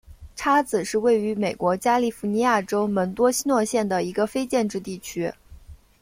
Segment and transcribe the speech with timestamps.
[0.35, 5.31] 叉子是位于美国加利福尼亚州门多西诺县的一个非建制地区。